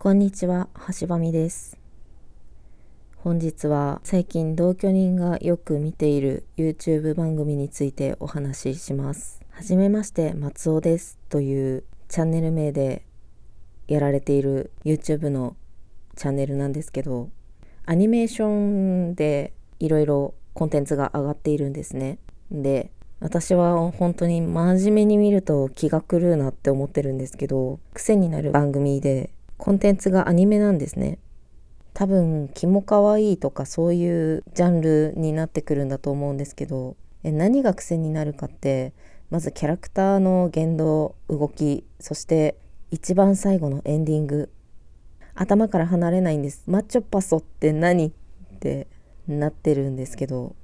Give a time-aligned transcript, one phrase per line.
[0.00, 0.68] こんにちは、
[1.00, 1.76] 橋場美です。
[3.16, 9.40] 本日は最近同居人がよく見ている YouTube 番組についてお話しします。
[9.50, 13.06] はじめまして、松尾ですというチャンネル名で
[13.88, 15.56] やられている YouTube の
[16.14, 17.28] チャンネルなんですけど、
[17.84, 22.18] アニメーションでいろいろコンテンツが上がっているんですね。
[22.52, 31.18] で、私は本当に真面目に見ると気が狂うなって思ってるんですけど、癖になる番組でコンテンツがアニメなんですね。
[31.92, 38.92] 多分、キモかわいいとかそういうジャンルになってくるんだと思うんですけど、え何が癖になるかって、
[39.30, 42.56] まずキャラクターの言動、動き、そして
[42.90, 44.50] 一番最後のエンディング。
[45.34, 46.62] 頭から離れないんです。
[46.66, 48.10] マッチョパソって何っ
[48.60, 48.86] て
[49.26, 50.54] なってるんですけど、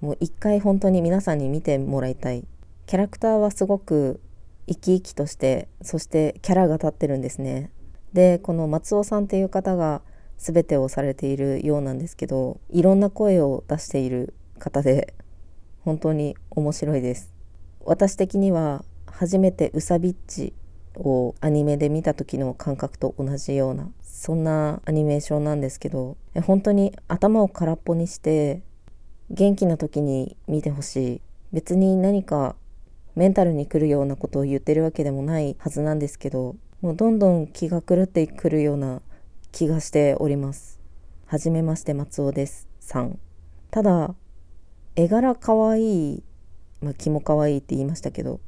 [0.00, 2.44] もう一回本当に皆さんに見てもらいたい。
[2.86, 4.20] キャラクターはすごく
[4.66, 7.70] 生き生きとして、そしてキャラが立ってるんですね。
[8.12, 10.02] で、この松尾さんっていう方が
[10.38, 15.14] 全てをされているようなんですけど、いろんな声を出している方で、
[15.84, 17.32] 本当に面白いです。
[17.84, 20.52] 私的には初めてウサビッチ
[20.94, 28.62] をアニメで見た時の感覚と同じような、そんなアニメーションなんですけど、本当に頭を空っぽにして、
[29.30, 31.20] 元気な時に見てほしい。
[31.52, 32.56] 別に何か
[33.14, 39.02] メンタルに来るようなことを言ってるわけでもないはずなんですけど、もうどんどん気が狂ってくるような
[39.52, 40.80] 気がしております。
[41.26, 42.66] はじめまして松尾です。
[42.80, 43.20] さん。
[43.70, 44.16] ただ、
[44.96, 46.22] 絵柄かわいい、
[46.80, 48.40] まあ、気もかわいいって言いましたけど、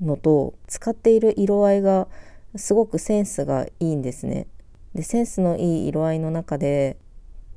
[0.00, 2.06] のと、使っている色合いが
[2.54, 4.46] すごくセンスがいいんですね。
[4.94, 6.96] で、センスのいい色合いの中で、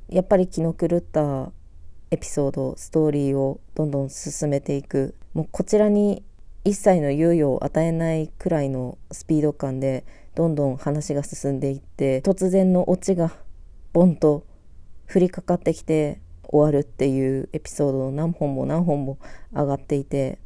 [0.08, 1.52] やっぱり気の狂った
[2.10, 5.14] エピソード、ストーリーをどんどん進めていく。
[5.32, 6.24] もうこちらに
[6.64, 13.32] 一切の猶予を与えないくらいのスピード感でどんどん話が進んでいって突然のオチが
[13.92, 14.46] ボンと
[15.12, 19.18] 降りかかってきて終わるっていうエピソードを何本も何本も
[19.52, 20.38] 上がっていて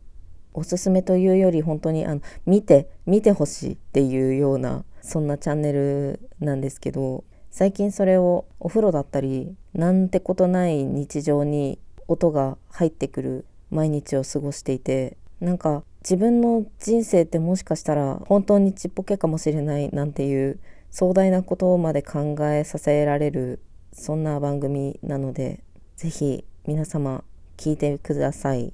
[0.54, 23.58] おすすめというより本当にあの見て見てほしいっていうようなそんなチャンネルなんですけど最近それをお風呂だったりなんてことない日常に音が入ってくる毎日を過ごしていてなんか自分の人生ってもしかしたら本当にちっぽけかもしれないなんていう壮大なことまで考えさせられる
[23.92, 25.64] そんな番組なので
[25.96, 27.24] ぜひ皆様
[27.56, 28.72] 聞いてください。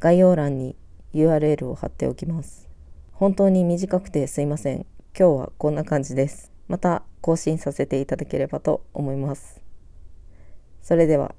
[0.00, 0.74] 概要欄に
[1.12, 2.66] URL を貼っておきます。
[3.12, 4.86] 本当に短くてすいません。
[5.18, 6.50] 今日はこんな感じです。
[6.68, 9.60] また更新させていただければと思います。
[10.82, 11.34] それでは。